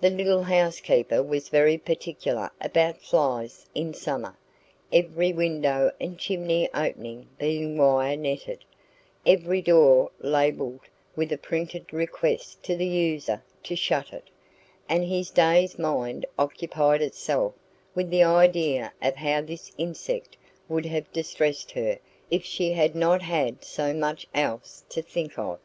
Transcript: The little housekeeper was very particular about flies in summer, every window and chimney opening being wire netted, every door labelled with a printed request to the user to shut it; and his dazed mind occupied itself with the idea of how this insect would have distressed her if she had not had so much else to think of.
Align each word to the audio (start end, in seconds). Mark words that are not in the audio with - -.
The 0.00 0.08
little 0.08 0.44
housekeeper 0.44 1.22
was 1.22 1.50
very 1.50 1.76
particular 1.76 2.50
about 2.62 3.02
flies 3.02 3.66
in 3.74 3.92
summer, 3.92 4.38
every 4.90 5.34
window 5.34 5.92
and 6.00 6.16
chimney 6.18 6.70
opening 6.72 7.28
being 7.38 7.76
wire 7.76 8.16
netted, 8.16 8.64
every 9.26 9.60
door 9.60 10.12
labelled 10.18 10.80
with 11.14 11.30
a 11.30 11.36
printed 11.36 11.92
request 11.92 12.62
to 12.62 12.74
the 12.74 12.86
user 12.86 13.42
to 13.64 13.76
shut 13.76 14.14
it; 14.14 14.30
and 14.88 15.04
his 15.04 15.28
dazed 15.28 15.78
mind 15.78 16.24
occupied 16.38 17.02
itself 17.02 17.52
with 17.94 18.08
the 18.08 18.22
idea 18.22 18.94
of 19.02 19.16
how 19.16 19.42
this 19.42 19.72
insect 19.76 20.38
would 20.70 20.86
have 20.86 21.12
distressed 21.12 21.72
her 21.72 21.98
if 22.30 22.46
she 22.46 22.72
had 22.72 22.94
not 22.94 23.20
had 23.20 23.62
so 23.62 23.92
much 23.92 24.26
else 24.34 24.84
to 24.88 25.02
think 25.02 25.38
of. 25.38 25.58